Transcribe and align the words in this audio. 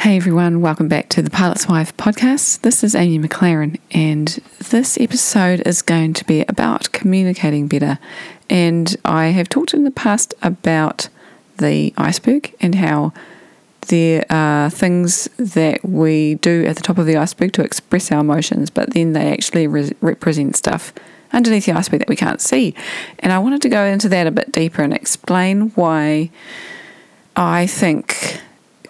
Hey 0.00 0.16
everyone, 0.16 0.62
welcome 0.62 0.88
back 0.88 1.10
to 1.10 1.20
the 1.20 1.28
Pilot's 1.28 1.68
Wife 1.68 1.94
podcast. 1.98 2.62
This 2.62 2.82
is 2.82 2.94
Amy 2.94 3.18
McLaren, 3.18 3.78
and 3.90 4.28
this 4.70 4.96
episode 4.98 5.60
is 5.66 5.82
going 5.82 6.14
to 6.14 6.24
be 6.24 6.40
about 6.48 6.90
communicating 6.92 7.68
better. 7.68 7.98
And 8.48 8.96
I 9.04 9.26
have 9.26 9.50
talked 9.50 9.74
in 9.74 9.84
the 9.84 9.90
past 9.90 10.32
about 10.40 11.10
the 11.58 11.92
iceberg 11.98 12.54
and 12.62 12.76
how 12.76 13.12
there 13.88 14.24
are 14.30 14.70
things 14.70 15.28
that 15.36 15.84
we 15.84 16.36
do 16.36 16.64
at 16.64 16.76
the 16.76 16.82
top 16.82 16.96
of 16.96 17.04
the 17.04 17.18
iceberg 17.18 17.52
to 17.52 17.62
express 17.62 18.10
our 18.10 18.20
emotions, 18.20 18.70
but 18.70 18.94
then 18.94 19.12
they 19.12 19.30
actually 19.30 19.66
re- 19.66 19.92
represent 20.00 20.56
stuff 20.56 20.94
underneath 21.30 21.66
the 21.66 21.72
iceberg 21.72 21.98
that 21.98 22.08
we 22.08 22.16
can't 22.16 22.40
see. 22.40 22.74
And 23.18 23.34
I 23.34 23.38
wanted 23.38 23.60
to 23.60 23.68
go 23.68 23.84
into 23.84 24.08
that 24.08 24.26
a 24.26 24.30
bit 24.30 24.50
deeper 24.50 24.80
and 24.80 24.94
explain 24.94 25.72
why 25.72 26.30
I 27.36 27.66
think 27.66 28.40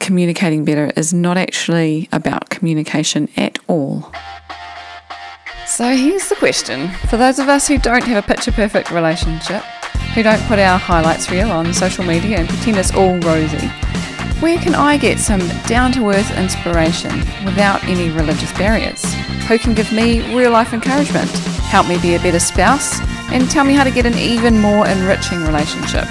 communicating 0.01 0.65
better 0.65 0.91
is 0.97 1.15
not 1.15 1.37
actually 1.37 2.09
about 2.11 2.51
communication 2.51 3.29
at 3.37 3.59
all. 3.69 4.13
So 5.67 5.95
here's 5.95 6.29
the 6.29 6.35
question 6.35 6.89
for 7.09 7.17
those 7.17 7.39
of 7.39 7.49
us 7.49 7.69
who 7.69 7.79
don't 7.79 8.03
have 8.05 8.25
a 8.25 8.27
picture 8.27 8.51
perfect 8.51 8.91
relationship, 8.91 9.63
who 10.15 10.23
don't 10.25 10.43
put 10.43 10.59
our 10.59 10.79
highlights 10.79 11.31
reel 11.31 11.51
on 11.51 11.73
social 11.73 12.05
media 12.05 12.39
and 12.39 12.49
pretend 12.49 12.77
it's 12.77 12.93
all 12.93 13.17
rosy, 13.21 13.69
where 14.41 14.59
can 14.59 14.75
I 14.75 14.97
get 14.97 15.19
some 15.19 15.47
down 15.67 15.93
to 15.93 16.09
earth 16.09 16.37
inspiration 16.37 17.17
without 17.45 17.85
any 17.85 18.11
religious 18.11 18.53
barriers? 18.55 19.05
Who 19.47 19.59
can 19.59 19.75
give 19.75 19.93
me 19.93 20.35
real 20.35 20.51
life 20.51 20.73
encouragement, 20.73 21.31
help 21.71 21.87
me 21.87 21.99
be 22.01 22.15
a 22.15 22.19
better 22.19 22.41
spouse, 22.41 23.01
and 23.31 23.49
tell 23.51 23.65
me 23.65 23.75
how 23.75 23.85
to 23.85 23.91
get 23.91 24.07
an 24.07 24.19
even 24.19 24.59
more 24.59 24.89
enriching 24.89 25.41
relationship 25.43 26.07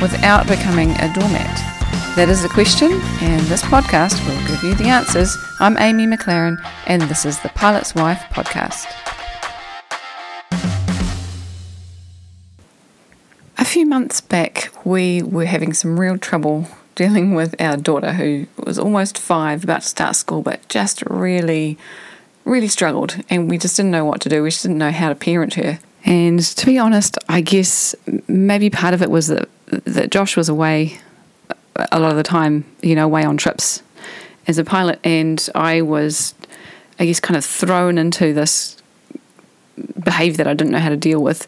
without 0.00 0.48
becoming 0.48 0.90
a 0.92 1.12
doormat? 1.14 1.73
That 2.16 2.28
is 2.28 2.44
the 2.44 2.48
question, 2.48 2.92
and 3.22 3.40
this 3.46 3.62
podcast 3.62 4.24
will 4.24 4.46
give 4.46 4.62
you 4.62 4.76
the 4.76 4.84
answers. 4.84 5.36
I'm 5.58 5.76
Amy 5.78 6.06
McLaren, 6.06 6.64
and 6.86 7.02
this 7.02 7.26
is 7.26 7.40
the 7.40 7.48
Pilot's 7.48 7.92
Wife 7.92 8.20
podcast. 8.30 8.86
A 13.58 13.64
few 13.64 13.84
months 13.84 14.20
back, 14.20 14.70
we 14.84 15.24
were 15.24 15.46
having 15.46 15.72
some 15.72 15.98
real 15.98 16.16
trouble 16.16 16.68
dealing 16.94 17.34
with 17.34 17.60
our 17.60 17.76
daughter, 17.76 18.12
who 18.12 18.46
was 18.64 18.78
almost 18.78 19.18
five, 19.18 19.64
about 19.64 19.82
to 19.82 19.88
start 19.88 20.14
school, 20.14 20.40
but 20.40 20.68
just 20.68 21.02
really, 21.06 21.76
really 22.44 22.68
struggled, 22.68 23.16
and 23.28 23.50
we 23.50 23.58
just 23.58 23.76
didn't 23.76 23.90
know 23.90 24.04
what 24.04 24.20
to 24.20 24.28
do. 24.28 24.44
We 24.44 24.50
just 24.50 24.62
didn't 24.62 24.78
know 24.78 24.92
how 24.92 25.08
to 25.08 25.16
parent 25.16 25.54
her. 25.54 25.80
And 26.04 26.38
to 26.38 26.64
be 26.64 26.78
honest, 26.78 27.18
I 27.28 27.40
guess 27.40 27.96
maybe 28.28 28.70
part 28.70 28.94
of 28.94 29.02
it 29.02 29.10
was 29.10 29.26
that 29.26 29.48
that 29.66 30.10
Josh 30.10 30.36
was 30.36 30.48
away 30.48 31.00
a 31.76 31.98
lot 31.98 32.10
of 32.10 32.16
the 32.16 32.22
time, 32.22 32.64
you 32.82 32.94
know, 32.94 33.04
away 33.04 33.24
on 33.24 33.36
trips. 33.36 33.82
As 34.46 34.58
a 34.58 34.64
pilot, 34.64 35.00
and 35.02 35.48
I 35.54 35.80
was, 35.80 36.34
I 36.98 37.06
guess, 37.06 37.18
kind 37.18 37.36
of 37.36 37.44
thrown 37.44 37.96
into 37.96 38.34
this 38.34 38.76
behavior 40.02 40.36
that 40.38 40.46
I 40.46 40.54
didn't 40.54 40.72
know 40.72 40.78
how 40.78 40.90
to 40.90 40.96
deal 40.96 41.22
with 41.22 41.46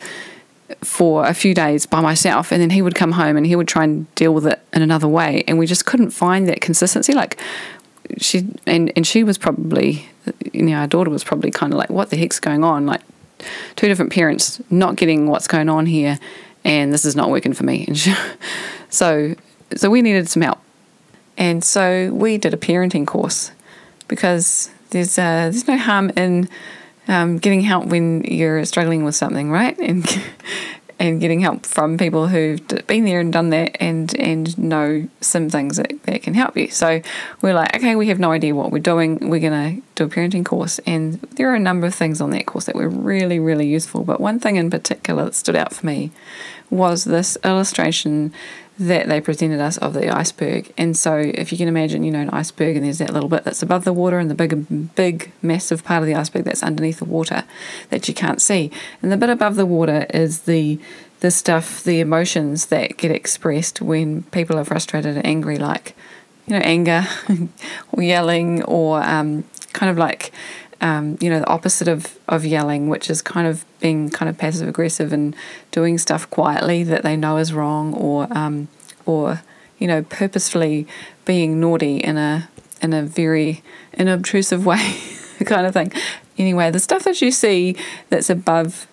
for 0.82 1.24
a 1.26 1.34
few 1.34 1.54
days 1.54 1.86
by 1.86 2.00
myself 2.00 2.50
and 2.50 2.60
then 2.60 2.70
he 2.70 2.82
would 2.82 2.94
come 2.94 3.12
home 3.12 3.36
and 3.36 3.46
he 3.46 3.54
would 3.54 3.68
try 3.68 3.84
and 3.84 4.12
deal 4.16 4.34
with 4.34 4.46
it 4.46 4.60
in 4.72 4.82
another 4.82 5.06
way 5.06 5.44
and 5.46 5.58
we 5.58 5.66
just 5.66 5.86
couldn't 5.86 6.10
find 6.10 6.48
that 6.48 6.60
consistency. 6.60 7.12
Like 7.12 7.40
she 8.18 8.48
and, 8.66 8.92
and 8.96 9.06
she 9.06 9.22
was 9.22 9.38
probably 9.38 10.08
you 10.52 10.62
know 10.62 10.78
our 10.78 10.88
daughter 10.88 11.10
was 11.10 11.22
probably 11.22 11.52
kind 11.52 11.72
of 11.72 11.78
like 11.78 11.90
what 11.90 12.10
the 12.10 12.16
heck's 12.16 12.40
going 12.40 12.64
on? 12.64 12.84
Like 12.84 13.02
two 13.76 13.86
different 13.86 14.12
parents 14.12 14.60
not 14.70 14.96
getting 14.96 15.28
what's 15.28 15.46
going 15.46 15.68
on 15.68 15.86
here 15.86 16.18
and 16.64 16.92
this 16.92 17.04
is 17.04 17.14
not 17.14 17.30
working 17.30 17.52
for 17.52 17.62
me. 17.62 17.84
And 17.86 17.96
she, 17.96 18.12
so 18.90 19.36
so 19.74 19.90
we 19.90 20.02
needed 20.02 20.28
some 20.28 20.42
help. 20.42 20.60
And 21.36 21.62
so 21.62 22.10
we 22.12 22.38
did 22.38 22.54
a 22.54 22.56
parenting 22.56 23.06
course 23.06 23.50
because 24.08 24.70
there's 24.90 25.18
uh, 25.18 25.50
there's 25.50 25.68
no 25.68 25.76
harm 25.76 26.10
in 26.16 26.48
um, 27.08 27.38
getting 27.38 27.60
help 27.60 27.86
when 27.86 28.24
you're 28.24 28.64
struggling 28.64 29.04
with 29.04 29.14
something, 29.14 29.50
right? 29.50 29.78
And 29.78 30.04
and 30.98 31.20
getting 31.20 31.40
help 31.40 31.66
from 31.66 31.98
people 31.98 32.28
who've 32.28 32.66
been 32.86 33.04
there 33.04 33.20
and 33.20 33.30
done 33.32 33.50
that 33.50 33.76
and 33.80 34.18
and 34.18 34.56
know 34.56 35.06
some 35.20 35.50
things 35.50 35.76
that, 35.76 36.02
that 36.04 36.22
can 36.22 36.34
help 36.34 36.56
you. 36.56 36.68
So 36.68 37.02
we're 37.42 37.54
like, 37.54 37.76
okay, 37.76 37.96
we 37.96 38.08
have 38.08 38.18
no 38.18 38.32
idea 38.32 38.54
what 38.54 38.70
we're 38.70 38.78
doing. 38.78 39.28
We're 39.28 39.40
gonna 39.40 39.80
do 39.94 40.04
a 40.04 40.08
parenting 40.08 40.44
course, 40.44 40.78
and 40.80 41.14
there 41.36 41.50
are 41.50 41.54
a 41.54 41.60
number 41.60 41.86
of 41.86 41.94
things 41.94 42.20
on 42.20 42.30
that 42.30 42.46
course 42.46 42.64
that 42.64 42.74
were 42.74 42.88
really 42.88 43.38
really 43.38 43.66
useful. 43.66 44.04
But 44.04 44.20
one 44.20 44.40
thing 44.40 44.56
in 44.56 44.70
particular 44.70 45.26
that 45.26 45.34
stood 45.34 45.56
out 45.56 45.74
for 45.74 45.84
me 45.84 46.12
was 46.70 47.04
this 47.04 47.36
illustration 47.44 48.32
that 48.78 49.08
they 49.08 49.20
presented 49.20 49.60
us 49.60 49.78
of 49.78 49.94
the 49.94 50.14
iceberg. 50.14 50.72
And 50.76 50.96
so, 50.96 51.16
if 51.16 51.50
you 51.50 51.58
can 51.58 51.68
imagine, 51.68 52.04
you 52.04 52.10
know, 52.10 52.20
an 52.20 52.30
iceberg, 52.30 52.76
and 52.76 52.84
there's 52.84 52.98
that 52.98 53.12
little 53.12 53.28
bit 53.28 53.44
that's 53.44 53.62
above 53.62 53.84
the 53.84 53.92
water, 53.92 54.18
and 54.18 54.30
the 54.30 54.34
big, 54.34 54.94
big, 54.94 55.32
massive 55.42 55.84
part 55.84 56.02
of 56.02 56.06
the 56.06 56.14
iceberg 56.14 56.44
that's 56.44 56.62
underneath 56.62 56.98
the 56.98 57.04
water 57.04 57.44
that 57.90 58.08
you 58.08 58.14
can't 58.14 58.42
see. 58.42 58.70
And 59.02 59.10
the 59.10 59.16
bit 59.16 59.30
above 59.30 59.56
the 59.56 59.66
water 59.66 60.06
is 60.12 60.42
the 60.42 60.78
the 61.20 61.30
stuff, 61.30 61.82
the 61.82 62.00
emotions 62.00 62.66
that 62.66 62.98
get 62.98 63.10
expressed 63.10 63.80
when 63.80 64.24
people 64.24 64.58
are 64.58 64.64
frustrated 64.64 65.16
and 65.16 65.26
angry, 65.26 65.56
like 65.56 65.96
you 66.46 66.54
know, 66.54 66.62
anger, 66.62 67.06
or 67.92 68.02
yelling, 68.02 68.62
or 68.64 69.02
um, 69.02 69.44
kind 69.72 69.90
of 69.90 69.96
like 69.96 70.32
um, 70.80 71.16
you 71.20 71.30
know, 71.30 71.40
the 71.40 71.48
opposite 71.48 71.88
of, 71.88 72.18
of 72.28 72.44
yelling, 72.44 72.88
which 72.88 73.08
is 73.08 73.22
kind 73.22 73.46
of 73.46 73.64
being 73.80 74.10
kind 74.10 74.28
of 74.28 74.36
passive 74.36 74.68
aggressive 74.68 75.12
and 75.12 75.34
doing 75.70 75.98
stuff 75.98 76.28
quietly 76.30 76.82
that 76.84 77.02
they 77.02 77.16
know 77.16 77.38
is 77.38 77.52
wrong, 77.52 77.94
or 77.94 78.28
um, 78.30 78.68
or 79.04 79.42
you 79.78 79.86
know, 79.86 80.02
purposefully 80.02 80.86
being 81.24 81.60
naughty 81.60 81.98
in 81.98 82.16
a 82.16 82.48
in 82.82 82.92
a 82.92 83.02
very 83.02 83.62
inobtrusive 83.94 84.64
way, 84.64 84.98
kind 85.46 85.66
of 85.66 85.72
thing. 85.72 85.92
Anyway, 86.38 86.70
the 86.70 86.80
stuff 86.80 87.04
that 87.04 87.22
you 87.22 87.30
see 87.30 87.76
that's 88.10 88.28
above, 88.28 88.86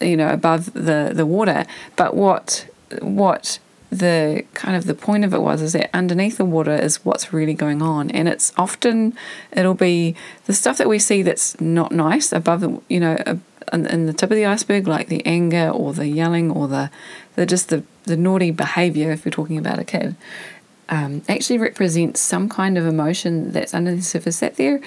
you 0.00 0.16
know, 0.16 0.28
above 0.28 0.72
the 0.74 1.12
the 1.14 1.26
water, 1.26 1.64
but 1.96 2.14
what 2.14 2.66
what 3.00 3.58
the 3.92 4.42
kind 4.54 4.74
of 4.74 4.86
the 4.86 4.94
point 4.94 5.22
of 5.22 5.34
it 5.34 5.42
was 5.42 5.60
is 5.60 5.74
that 5.74 5.90
underneath 5.94 6.38
the 6.38 6.46
water 6.46 6.74
is 6.74 7.04
what's 7.04 7.30
really 7.30 7.52
going 7.52 7.82
on. 7.82 8.10
And 8.10 8.26
it's 8.26 8.50
often 8.56 9.14
it'll 9.52 9.74
be 9.74 10.16
the 10.46 10.54
stuff 10.54 10.78
that 10.78 10.88
we 10.88 10.98
see 10.98 11.20
that's 11.20 11.60
not 11.60 11.92
nice 11.92 12.32
above 12.32 12.60
the 12.62 12.80
you 12.88 12.98
know 12.98 13.16
in, 13.70 14.06
the 14.06 14.14
tip 14.14 14.30
of 14.30 14.36
the 14.36 14.46
iceberg 14.46 14.88
like 14.88 15.08
the 15.08 15.24
anger 15.26 15.68
or 15.68 15.92
the 15.92 16.08
yelling 16.08 16.50
or 16.50 16.68
the 16.68 16.90
the 17.36 17.44
just 17.44 17.68
the 17.68 17.84
the 18.04 18.16
naughty 18.16 18.50
behavior 18.50 19.12
if 19.12 19.26
you're 19.26 19.30
talking 19.30 19.58
about 19.58 19.78
a 19.78 19.84
kid 19.84 20.16
um, 20.88 21.22
actually 21.28 21.58
represents 21.58 22.18
some 22.18 22.48
kind 22.48 22.78
of 22.78 22.86
emotion 22.86 23.52
that's 23.52 23.74
under 23.74 23.94
the 23.94 24.02
surface 24.02 24.40
that 24.40 24.56
they're 24.56 24.80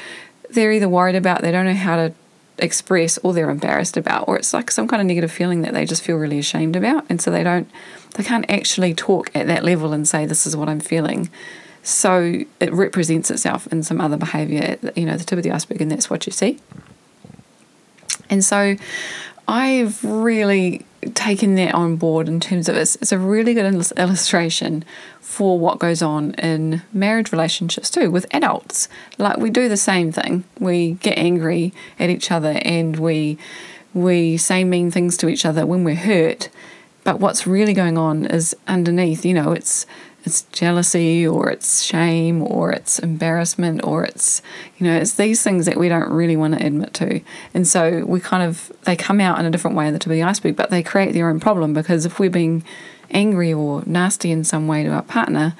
they're 0.49 0.71
either 0.71 0.89
worried 0.89 1.15
about. 1.15 1.41
They 1.41 1.51
don't 1.51 1.65
know 1.65 1.73
how 1.73 1.95
to 1.95 2.13
express 2.59 3.17
or 3.19 3.33
they're 3.33 3.49
embarrassed 3.49 3.97
about 3.97 4.27
or 4.27 4.37
it's 4.37 4.53
like 4.53 4.71
some 4.71 4.87
kind 4.87 5.01
of 5.01 5.07
negative 5.07 5.31
feeling 5.31 5.61
that 5.61 5.73
they 5.73 5.85
just 5.85 6.01
feel 6.01 6.15
really 6.15 6.39
ashamed 6.39 6.75
about 6.75 7.05
and 7.09 7.21
so 7.21 7.29
they 7.29 7.43
don't 7.43 7.69
they 8.15 8.23
can't 8.23 8.49
actually 8.49 8.93
talk 8.93 9.29
at 9.35 9.47
that 9.47 9.63
level 9.63 9.91
and 9.91 10.07
say 10.07 10.25
this 10.25 10.47
is 10.47 10.55
what 10.55 10.69
i'm 10.69 10.79
feeling. 10.79 11.29
So 11.83 12.41
it 12.59 12.73
represents 12.73 13.29
itself 13.29 13.67
in 13.67 13.83
some 13.83 14.01
other 14.01 14.17
behavior 14.17 14.77
you 14.95 15.05
know 15.05 15.17
the 15.17 15.23
tip 15.23 15.37
of 15.37 15.43
the 15.43 15.51
iceberg 15.51 15.81
and 15.81 15.91
that's 15.91 16.09
what 16.09 16.25
you 16.25 16.31
see. 16.31 16.59
And 18.29 18.43
so 18.43 18.75
i've 19.47 20.03
really 20.03 20.85
taken 21.13 21.55
that 21.55 21.73
on 21.73 21.95
board 21.95 22.27
in 22.27 22.39
terms 22.39 22.67
of 22.67 22.75
it's, 22.75 22.95
it's 22.95 23.11
a 23.11 23.19
really 23.19 23.53
good 23.53 23.65
illustration 23.97 24.83
for 25.19 25.59
what 25.59 25.79
goes 25.79 26.01
on 26.01 26.33
in 26.35 26.81
marriage 26.93 27.31
relationships 27.31 27.89
too 27.89 28.09
with 28.09 28.25
adults. 28.31 28.87
Like 29.17 29.37
we 29.37 29.49
do 29.49 29.67
the 29.67 29.77
same 29.77 30.11
thing. 30.11 30.43
We 30.59 30.93
get 30.93 31.17
angry 31.17 31.73
at 31.99 32.09
each 32.09 32.31
other 32.31 32.59
and 32.63 32.97
we 32.97 33.37
we 33.93 34.35
say 34.37 34.63
mean 34.63 34.91
things 34.91 35.15
to 35.17 35.29
each 35.29 35.45
other 35.45 35.65
when 35.65 35.83
we're 35.83 35.95
hurt. 35.95 36.49
But 37.03 37.19
what's 37.19 37.47
really 37.47 37.73
going 37.73 37.97
on 37.97 38.25
is 38.25 38.55
underneath, 38.67 39.25
you 39.25 39.33
know, 39.33 39.51
it's 39.51 39.85
it's 40.25 40.43
jealousy 40.51 41.27
or 41.27 41.49
it's 41.49 41.81
shame 41.81 42.41
or 42.41 42.71
it's 42.71 42.99
embarrassment 42.99 43.83
or 43.83 44.03
it's 44.03 44.41
you 44.77 44.87
know 44.87 44.95
it's 44.95 45.13
these 45.13 45.43
things 45.43 45.65
that 45.65 45.77
we 45.77 45.89
don't 45.89 46.09
really 46.09 46.35
want 46.35 46.57
to 46.57 46.65
admit 46.65 46.93
to. 46.95 47.21
And 47.53 47.67
so 47.67 48.03
we 48.05 48.19
kind 48.19 48.43
of 48.43 48.71
they 48.83 48.95
come 48.95 49.21
out 49.21 49.39
in 49.39 49.45
a 49.45 49.51
different 49.51 49.77
way 49.77 49.89
than 49.91 49.99
to 49.99 50.09
be 50.09 50.15
the 50.15 50.23
iceberg 50.23 50.55
but 50.55 50.69
they 50.69 50.83
create 50.83 51.13
their 51.13 51.29
own 51.29 51.39
problem 51.39 51.73
because 51.73 52.05
if 52.05 52.19
we're 52.19 52.29
being 52.29 52.63
angry 53.11 53.53
or 53.53 53.83
nasty 53.85 54.31
in 54.31 54.43
some 54.43 54.67
way 54.67 54.83
to 54.83 54.89
our 54.89 55.03
partner 55.03 55.55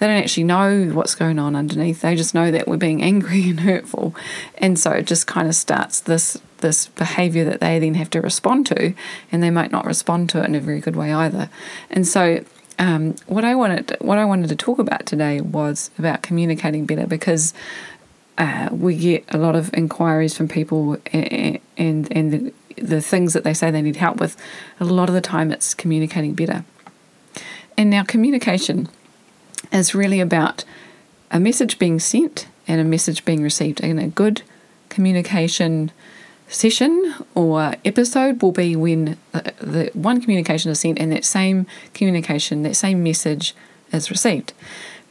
they 0.00 0.06
don't 0.06 0.16
actually 0.16 0.44
know 0.44 0.90
what's 0.94 1.14
going 1.14 1.38
on 1.38 1.54
underneath. 1.54 2.00
They 2.00 2.16
just 2.16 2.34
know 2.34 2.50
that 2.50 2.66
we're 2.66 2.78
being 2.78 3.02
angry 3.12 3.48
and 3.48 3.60
hurtful. 3.60 4.14
And 4.58 4.78
so 4.78 4.90
it 4.92 5.06
just 5.06 5.26
kind 5.26 5.46
of 5.46 5.54
starts 5.54 6.00
this 6.00 6.38
this 6.58 6.88
behavior 6.88 7.42
that 7.42 7.60
they 7.60 7.78
then 7.78 7.94
have 7.94 8.10
to 8.10 8.20
respond 8.20 8.66
to 8.66 8.92
and 9.32 9.42
they 9.42 9.48
might 9.48 9.72
not 9.72 9.86
respond 9.86 10.28
to 10.28 10.42
it 10.42 10.44
in 10.44 10.54
a 10.54 10.60
very 10.60 10.78
good 10.78 10.94
way 10.94 11.10
either. 11.10 11.48
And 11.90 12.06
so 12.06 12.44
um, 12.80 13.14
what 13.26 13.44
I 13.44 13.54
wanted 13.54 13.96
what 14.00 14.18
I 14.18 14.24
wanted 14.24 14.48
to 14.48 14.56
talk 14.56 14.78
about 14.78 15.04
today 15.06 15.40
was 15.42 15.90
about 15.98 16.22
communicating 16.22 16.86
better 16.86 17.06
because 17.06 17.52
uh, 18.38 18.70
we 18.72 18.96
get 18.96 19.24
a 19.28 19.36
lot 19.36 19.54
of 19.54 19.72
inquiries 19.74 20.34
from 20.36 20.48
people 20.48 20.96
and 21.12 21.60
and, 21.76 22.10
and 22.10 22.32
the, 22.32 22.52
the 22.76 23.00
things 23.02 23.34
that 23.34 23.44
they 23.44 23.52
say 23.52 23.70
they 23.70 23.82
need 23.82 23.96
help 23.96 24.18
with. 24.18 24.34
A 24.80 24.84
lot 24.84 25.10
of 25.10 25.14
the 25.14 25.20
time, 25.20 25.52
it's 25.52 25.74
communicating 25.74 26.34
better. 26.34 26.64
And 27.76 27.90
now, 27.90 28.02
communication 28.02 28.88
is 29.70 29.94
really 29.94 30.20
about 30.20 30.64
a 31.30 31.38
message 31.38 31.78
being 31.78 32.00
sent 32.00 32.48
and 32.66 32.80
a 32.80 32.84
message 32.84 33.26
being 33.26 33.42
received. 33.42 33.84
And 33.84 34.00
a 34.00 34.08
good 34.08 34.40
communication 34.88 35.92
session 36.50 37.14
or 37.34 37.74
episode 37.84 38.42
will 38.42 38.52
be 38.52 38.76
when 38.76 39.16
the, 39.32 39.54
the 39.60 39.90
one 39.94 40.20
communication 40.20 40.70
is 40.70 40.80
sent 40.80 40.98
and 40.98 41.12
that 41.12 41.24
same 41.24 41.66
communication, 41.94 42.62
that 42.62 42.74
same 42.74 43.02
message 43.02 43.54
is 43.92 44.10
received, 44.10 44.52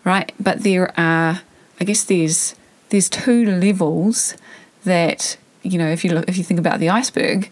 right? 0.04 0.32
But 0.40 0.64
there 0.64 0.94
are, 1.00 1.42
I 1.80 1.84
guess, 1.84 2.04
there's 2.04 2.56
there's 2.90 3.10
two 3.10 3.46
levels 3.46 4.36
that 4.84 5.38
you 5.64 5.78
know 5.78 5.88
if 5.90 6.04
you 6.04 6.14
look 6.14 6.28
if 6.28 6.38
you 6.38 6.44
think 6.44 6.60
about 6.60 6.80
the 6.80 6.90
iceberg 6.90 7.50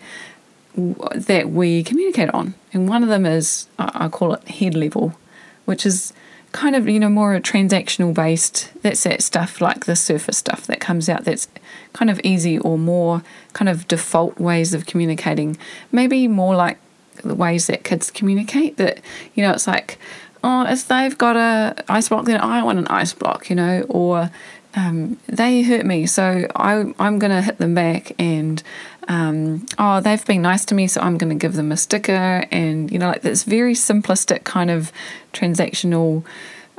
that 0.75 1.49
we 1.49 1.83
communicate 1.83 2.29
on, 2.31 2.53
and 2.73 2.87
one 2.87 3.03
of 3.03 3.09
them 3.09 3.25
is 3.25 3.67
I 3.79 4.09
call 4.09 4.33
it 4.33 4.47
head 4.47 4.75
level, 4.75 5.17
which 5.65 5.85
is 5.85 6.13
kind 6.51 6.75
of 6.75 6.87
you 6.87 6.99
know 6.99 7.09
more 7.09 7.35
a 7.35 7.41
transactional 7.41 8.13
based 8.13 8.71
that's 8.81 9.03
that 9.03 9.21
stuff 9.21 9.61
like 9.61 9.85
the 9.85 9.95
surface 9.95 10.37
stuff 10.37 10.65
that 10.67 10.79
comes 10.79 11.09
out 11.09 11.25
that's 11.25 11.47
kind 11.93 12.09
of 12.09 12.19
easy 12.23 12.57
or 12.59 12.77
more 12.77 13.23
kind 13.53 13.69
of 13.69 13.87
default 13.87 14.39
ways 14.39 14.73
of 14.73 14.85
communicating. 14.85 15.57
Maybe 15.91 16.27
more 16.27 16.55
like 16.55 16.77
the 17.23 17.35
ways 17.35 17.67
that 17.67 17.83
kids 17.83 18.11
communicate 18.11 18.77
that 18.77 19.01
you 19.33 19.43
know 19.43 19.51
it's 19.51 19.67
like 19.67 19.97
oh 20.43 20.65
if 20.67 20.87
they've 20.87 21.17
got 21.17 21.35
a 21.35 21.83
ice 21.89 22.09
block 22.09 22.25
then 22.25 22.39
i 22.39 22.61
want 22.61 22.77
an 22.77 22.87
ice 22.87 23.13
block 23.13 23.49
you 23.49 23.55
know 23.55 23.81
or 23.89 24.29
um, 24.75 25.17
they 25.27 25.61
hurt 25.63 25.85
me 25.85 26.05
so 26.05 26.47
I, 26.55 26.93
i'm 26.99 27.19
going 27.19 27.31
to 27.31 27.41
hit 27.41 27.57
them 27.57 27.73
back 27.73 28.13
and 28.19 28.61
um, 29.07 29.65
oh, 29.79 30.01
they've 30.01 30.25
been 30.25 30.41
nice 30.41 30.65
to 30.65 30.75
me, 30.75 30.87
so 30.87 31.01
I'm 31.01 31.17
going 31.17 31.29
to 31.29 31.35
give 31.35 31.53
them 31.53 31.71
a 31.71 31.77
sticker. 31.77 32.45
And, 32.51 32.91
you 32.91 32.99
know, 32.99 33.07
like 33.07 33.21
this 33.21 33.43
very 33.43 33.73
simplistic 33.73 34.43
kind 34.43 34.69
of 34.69 34.91
transactional, 35.33 36.25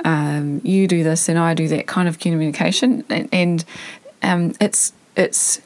um, 0.05 0.61
you 0.63 0.87
do 0.87 1.03
this 1.03 1.27
and 1.27 1.39
I 1.39 1.53
do 1.53 1.67
that 1.69 1.87
kind 1.87 2.07
of 2.07 2.19
communication. 2.19 3.03
And, 3.09 3.29
and 3.31 3.65
um, 4.21 4.53
it's, 4.61 4.93
it's, 5.15 5.61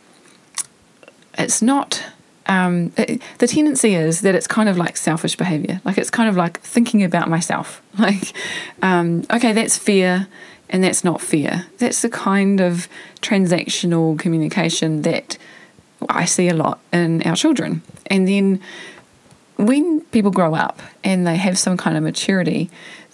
it's 1.37 1.61
not, 1.61 2.03
um, 2.45 2.93
it, 2.97 3.21
the 3.39 3.47
tendency 3.47 3.95
is 3.95 4.21
that 4.21 4.33
it's 4.33 4.47
kind 4.47 4.69
of 4.69 4.77
like 4.77 4.95
selfish 4.95 5.35
behavior. 5.35 5.81
Like 5.83 5.97
it's 5.97 6.09
kind 6.09 6.29
of 6.29 6.37
like 6.37 6.61
thinking 6.61 7.03
about 7.03 7.29
myself. 7.29 7.81
Like, 7.95 8.33
um, 8.81 9.23
okay, 9.29 9.53
that's 9.53 9.77
fear 9.77 10.27
and 10.73 10.83
that's 10.83 11.03
not 11.03 11.21
fair. 11.21 11.67
That's 11.77 12.01
the 12.01 12.09
kind 12.09 12.59
of 12.59 12.89
transactional 13.21 14.17
communication 14.17 15.03
that 15.03 15.37
I 16.09 16.25
see 16.25 16.49
a 16.49 16.53
lot 16.55 16.79
in 16.91 17.21
our 17.23 17.35
children. 17.35 17.83
And 18.07 18.27
then 18.27 18.59
when 19.57 20.01
people 20.05 20.31
grow 20.31 20.55
up 20.55 20.81
and 21.03 21.27
they 21.27 21.37
have 21.37 21.59
some 21.59 21.77
kind 21.77 21.95
of 21.95 22.03
maturity, 22.03 22.71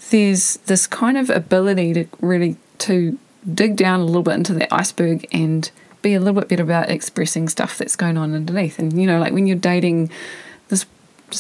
there's 0.09 0.56
this 0.65 0.88
kind 0.88 1.17
of 1.17 1.29
ability 1.29 1.94
to 1.94 2.06
really 2.21 2.56
to 2.79 3.19
dig 3.53 3.75
down 3.75 4.00
a 4.00 4.05
little 4.05 4.23
bit 4.23 4.35
into 4.35 4.53
the 4.53 4.73
iceberg 4.73 5.27
and 5.33 5.69
be 6.01 6.13
a 6.13 6.19
little 6.19 6.39
bit 6.39 6.47
better 6.47 6.63
about 6.63 6.89
expressing 6.89 7.50
stuff 7.50 7.77
that's 7.77 7.97
going 7.97 8.17
on 8.17 8.33
underneath. 8.33 8.79
And 8.79 9.00
you 9.00 9.05
know, 9.05 9.19
like 9.19 9.33
when 9.33 9.47
you're 9.47 9.57
dating 9.57 10.09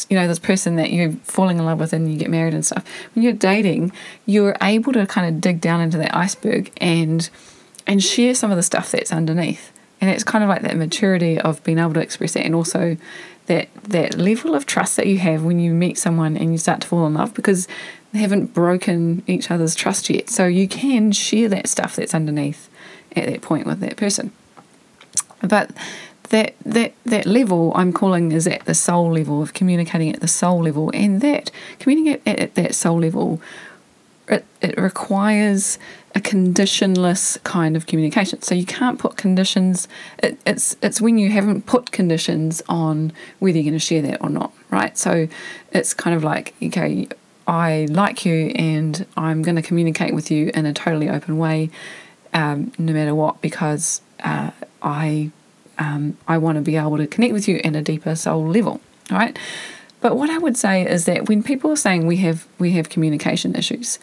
you 0.09 0.17
know, 0.17 0.27
this 0.27 0.39
person 0.39 0.75
that 0.75 0.91
you're 0.91 1.11
falling 1.23 1.57
in 1.57 1.65
love 1.65 1.79
with 1.79 1.93
and 1.93 2.11
you 2.11 2.17
get 2.17 2.29
married 2.29 2.53
and 2.53 2.65
stuff, 2.65 2.85
when 3.13 3.23
you're 3.23 3.33
dating, 3.33 3.91
you're 4.25 4.55
able 4.61 4.93
to 4.93 5.05
kind 5.05 5.27
of 5.27 5.41
dig 5.41 5.61
down 5.61 5.81
into 5.81 5.97
that 5.97 6.15
iceberg 6.15 6.71
and 6.77 7.29
and 7.87 8.03
share 8.03 8.35
some 8.35 8.51
of 8.51 8.57
the 8.57 8.63
stuff 8.63 8.91
that's 8.91 9.11
underneath. 9.11 9.71
And 9.99 10.09
it's 10.09 10.23
kind 10.23 10.43
of 10.43 10.49
like 10.49 10.61
that 10.61 10.77
maturity 10.77 11.39
of 11.39 11.63
being 11.63 11.79
able 11.79 11.93
to 11.95 11.99
express 11.99 12.35
it 12.35 12.45
and 12.45 12.53
also 12.55 12.97
that 13.47 13.67
that 13.83 14.17
level 14.17 14.53
of 14.53 14.65
trust 14.65 14.95
that 14.95 15.07
you 15.07 15.17
have 15.17 15.43
when 15.43 15.59
you 15.59 15.73
meet 15.73 15.97
someone 15.97 16.37
and 16.37 16.51
you 16.51 16.57
start 16.57 16.81
to 16.81 16.87
fall 16.87 17.07
in 17.07 17.15
love 17.15 17.33
because 17.33 17.67
they 18.13 18.19
haven't 18.19 18.53
broken 18.53 19.23
each 19.27 19.51
other's 19.51 19.75
trust 19.75 20.09
yet. 20.09 20.29
So 20.29 20.45
you 20.45 20.67
can 20.67 21.11
share 21.11 21.49
that 21.49 21.67
stuff 21.67 21.95
that's 21.95 22.13
underneath 22.13 22.69
at 23.15 23.25
that 23.25 23.41
point 23.41 23.65
with 23.65 23.79
that 23.79 23.97
person. 23.97 24.31
But 25.41 25.71
that 26.29 26.55
that 26.65 26.93
that 27.05 27.25
level 27.25 27.71
I'm 27.75 27.93
calling 27.93 28.31
is 28.31 28.47
at 28.47 28.65
the 28.65 28.75
soul 28.75 29.13
level 29.13 29.41
of 29.41 29.53
communicating 29.53 30.13
at 30.13 30.21
the 30.21 30.27
soul 30.27 30.63
level, 30.63 30.91
and 30.93 31.21
that 31.21 31.51
communicating 31.79 32.21
at, 32.25 32.39
at 32.39 32.55
that 32.55 32.75
soul 32.75 32.99
level 32.99 33.41
it, 34.29 34.45
it 34.61 34.77
requires 34.77 35.79
a 36.15 36.21
conditionless 36.21 37.37
kind 37.43 37.75
of 37.75 37.85
communication. 37.85 38.41
So 38.41 38.55
you 38.55 38.65
can't 38.65 38.99
put 38.99 39.17
conditions. 39.17 39.87
It, 40.19 40.39
it's 40.45 40.77
it's 40.81 41.01
when 41.01 41.17
you 41.17 41.29
haven't 41.29 41.65
put 41.65 41.91
conditions 41.91 42.61
on 42.69 43.11
whether 43.39 43.57
you're 43.57 43.63
going 43.63 43.73
to 43.73 43.79
share 43.79 44.01
that 44.03 44.21
or 44.21 44.29
not, 44.29 44.53
right? 44.69 44.97
So 44.97 45.27
it's 45.71 45.93
kind 45.93 46.15
of 46.15 46.23
like 46.23 46.53
okay, 46.61 47.07
I 47.47 47.87
like 47.89 48.25
you 48.25 48.51
and 48.55 49.05
I'm 49.17 49.41
going 49.41 49.55
to 49.55 49.61
communicate 49.61 50.13
with 50.13 50.29
you 50.29 50.51
in 50.53 50.65
a 50.65 50.73
totally 50.73 51.09
open 51.09 51.37
way, 51.37 51.71
um, 52.33 52.71
no 52.77 52.93
matter 52.93 53.15
what, 53.15 53.41
because 53.41 54.01
uh, 54.23 54.51
I 54.81 55.31
um, 55.79 56.17
I 56.27 56.37
want 56.37 56.57
to 56.57 56.61
be 56.61 56.75
able 56.75 56.97
to 56.97 57.07
connect 57.07 57.33
with 57.33 57.47
you 57.47 57.59
in 57.63 57.73
a 57.75 57.81
deeper 57.81 58.15
soul 58.15 58.45
level, 58.47 58.81
right? 59.09 59.37
But 60.01 60.15
what 60.15 60.29
I 60.29 60.37
would 60.37 60.57
say 60.57 60.85
is 60.85 61.05
that 61.05 61.27
when 61.27 61.43
people 61.43 61.71
are 61.71 61.75
saying 61.75 62.05
we 62.05 62.17
have 62.17 62.47
we 62.57 62.71
have 62.71 62.89
communication 62.89 63.55
issues, 63.55 63.99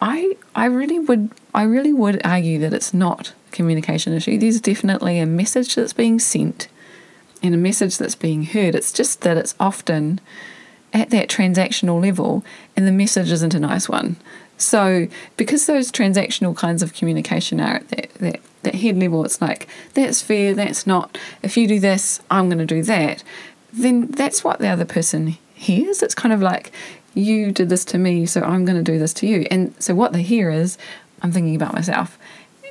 I 0.00 0.36
I 0.54 0.66
really 0.66 0.98
would 0.98 1.30
I 1.54 1.64
really 1.64 1.92
would 1.92 2.20
argue 2.24 2.58
that 2.60 2.72
it's 2.72 2.94
not 2.94 3.32
a 3.48 3.50
communication 3.50 4.12
issue. 4.12 4.38
There's 4.38 4.60
definitely 4.60 5.18
a 5.18 5.26
message 5.26 5.74
that's 5.74 5.92
being 5.92 6.18
sent 6.18 6.68
and 7.42 7.54
a 7.54 7.58
message 7.58 7.98
that's 7.98 8.14
being 8.14 8.44
heard. 8.44 8.74
It's 8.74 8.92
just 8.92 9.22
that 9.22 9.36
it's 9.36 9.54
often 9.60 10.20
at 10.92 11.10
that 11.10 11.28
transactional 11.28 12.00
level 12.00 12.44
and 12.76 12.86
the 12.86 12.92
message 12.92 13.30
isn't 13.30 13.54
a 13.54 13.60
nice 13.60 13.88
one. 13.88 14.16
So 14.58 15.08
because 15.36 15.66
those 15.66 15.90
transactional 15.90 16.54
kinds 16.56 16.82
of 16.82 16.92
communication 16.92 17.60
are 17.60 17.76
at 17.76 17.88
that, 17.88 18.14
that, 18.14 18.40
that 18.64 18.74
head 18.74 18.98
level, 18.98 19.24
it's 19.24 19.40
like, 19.40 19.66
that's 19.94 20.20
fair, 20.20 20.52
that's 20.52 20.86
not, 20.86 21.16
if 21.42 21.56
you 21.56 21.66
do 21.66 21.80
this, 21.80 22.20
I'm 22.30 22.48
going 22.48 22.58
to 22.58 22.66
do 22.66 22.82
that 22.82 23.22
then 23.72 24.06
that's 24.08 24.42
what 24.42 24.58
the 24.58 24.68
other 24.68 24.84
person 24.84 25.36
hears. 25.54 26.02
It's 26.02 26.14
kind 26.14 26.32
of 26.32 26.40
like, 26.40 26.72
you 27.14 27.52
did 27.52 27.68
this 27.68 27.84
to 27.86 27.98
me, 27.98 28.26
so 28.26 28.42
I'm 28.42 28.64
going 28.64 28.82
to 28.82 28.92
do 28.92 28.98
this 28.98 29.12
to 29.14 29.26
you. 29.26 29.46
And 29.50 29.74
so 29.82 29.94
what 29.94 30.12
they 30.12 30.22
hear 30.22 30.50
is, 30.50 30.78
I'm 31.22 31.32
thinking 31.32 31.56
about 31.56 31.74
myself, 31.74 32.18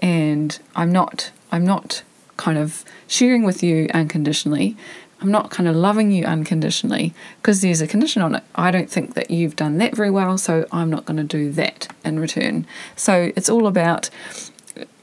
and 0.01 0.57
I'm 0.75 0.92
not, 0.92 1.31
I'm 1.51 1.66
not 1.66 2.04
kind 2.38 2.57
of 2.57 2.86
sharing 3.07 3.44
with 3.44 3.63
you 3.63 3.90
unconditionally. 3.94 4.78
I'm 5.19 5.31
not 5.31 5.50
kind 5.50 5.68
of 5.68 5.75
loving 5.75 6.12
you 6.12 6.25
unconditionally 6.25 7.14
because 7.42 7.62
there's 7.62 7.81
a 7.81 7.88
condition 7.88 8.22
on 8.22 8.36
it. 8.36 8.44
I 8.56 8.69
don't 8.72 8.90
think 8.90 9.16
that 9.16 9.31
you've 9.31 9.56
done 9.56 9.78
that 9.80 9.96
very 9.96 10.12
well, 10.12 10.38
so 10.38 10.68
I'm 10.72 10.90
not 10.90 11.06
going 11.06 11.18
to 11.18 11.24
do 11.24 11.52
that 11.54 11.88
in 12.06 12.19
return. 12.19 12.68
So 12.96 13.31
it's 13.36 13.50
all 13.50 13.66
about 13.68 14.10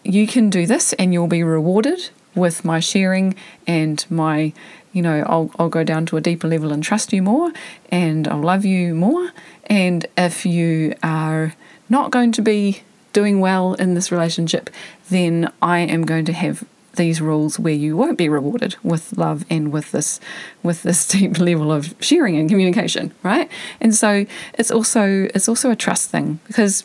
you 0.04 0.26
can 0.26 0.50
do 0.50 0.66
this 0.66 0.92
and 0.94 1.12
you'll 1.12 1.26
be 1.26 1.42
rewarded 1.42 2.10
with 2.34 2.64
my 2.64 2.80
sharing 2.80 3.34
and 3.66 4.04
my 4.08 4.52
you 4.92 5.02
know, 5.02 5.24
I'll, 5.26 5.50
I'll 5.58 5.68
go 5.68 5.82
down 5.82 6.06
to 6.06 6.16
a 6.16 6.20
deeper 6.20 6.46
level 6.46 6.72
and 6.72 6.82
trust 6.82 7.12
you 7.12 7.20
more 7.20 7.52
and 7.90 8.28
I'll 8.28 8.40
love 8.40 8.64
you 8.64 8.94
more. 8.94 9.32
And 9.66 10.06
if 10.16 10.46
you 10.46 10.94
are 11.02 11.54
not 11.88 12.12
going 12.12 12.30
to 12.32 12.42
be 12.42 12.82
doing 13.12 13.40
well 13.40 13.74
in 13.74 13.94
this 13.94 14.12
relationship, 14.12 14.70
then 15.10 15.52
I 15.60 15.80
am 15.80 16.04
going 16.04 16.24
to 16.26 16.32
have 16.32 16.64
these 16.96 17.20
rules 17.20 17.58
where 17.58 17.74
you 17.74 17.96
won't 17.96 18.18
be 18.18 18.28
rewarded 18.28 18.76
with 18.82 19.16
love 19.16 19.44
and 19.50 19.72
with 19.72 19.92
this 19.92 20.20
with 20.62 20.82
this 20.82 21.06
deep 21.14 21.38
level 21.38 21.72
of 21.72 21.94
sharing 22.00 22.36
and 22.36 22.48
communication 22.48 23.12
right 23.22 23.50
and 23.80 23.94
so 23.94 24.26
it's 24.54 24.70
also 24.70 25.28
it's 25.34 25.48
also 25.48 25.70
a 25.70 25.76
trust 25.76 26.10
thing 26.10 26.38
because 26.46 26.84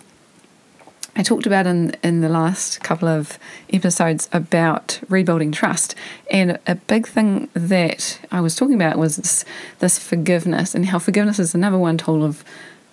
I 1.15 1.23
talked 1.23 1.45
about 1.45 1.67
in, 1.67 1.95
in 2.01 2.21
the 2.21 2.29
last 2.29 2.81
couple 2.81 3.09
of 3.09 3.37
episodes 3.73 4.29
about 4.31 5.01
rebuilding 5.09 5.51
trust. 5.51 5.93
And 6.31 6.57
a 6.65 6.75
big 6.75 7.07
thing 7.07 7.49
that 7.53 8.21
I 8.31 8.39
was 8.39 8.55
talking 8.55 8.75
about 8.75 8.97
was 8.97 9.17
this, 9.17 9.43
this 9.79 9.99
forgiveness 9.99 10.73
and 10.73 10.85
how 10.85 10.97
forgiveness 10.99 11.37
is 11.37 11.51
the 11.51 11.57
number 11.57 11.77
one 11.77 11.97
tool 11.97 12.23
of, 12.23 12.45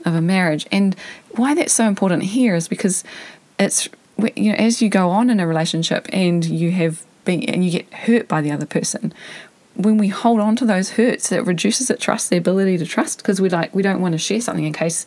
of 0.05 0.15
a 0.15 0.21
marriage. 0.21 0.67
And 0.73 0.97
why 1.37 1.55
that's 1.55 1.73
so 1.73 1.87
important 1.87 2.25
here 2.25 2.57
is 2.57 2.67
because 2.67 3.05
it's, 3.61 3.89
you 4.37 4.53
know, 4.53 4.59
as 4.59 4.81
you 4.81 4.89
go 4.89 5.11
on 5.11 5.31
in 5.31 5.41
a 5.41 5.47
relationship 5.47 6.07
and 6.13 6.45
you 6.45 6.71
have 6.73 7.05
been, 7.25 7.43
and 7.45 7.65
you 7.65 7.71
get 7.71 7.93
hurt 7.93 8.29
by 8.29 8.41
the 8.41 8.51
other 8.51 8.67
person, 8.67 9.13
when 9.75 9.99
we 9.99 10.09
hold 10.09 10.41
on 10.41 10.57
to 10.57 10.65
those 10.65 10.91
hurts, 10.91 11.31
it 11.31 11.45
reduces 11.45 11.89
the 11.89 11.97
trust, 11.97 12.31
the 12.31 12.37
ability 12.37 12.79
to 12.79 12.87
trust, 12.87 13.19
because 13.19 13.41
we 13.41 13.51
like 13.51 13.75
we 13.75 13.83
don't 13.83 14.01
want 14.01 14.13
to 14.13 14.19
share 14.19 14.41
something 14.41 14.65
in 14.65 14.73
case 14.73 15.07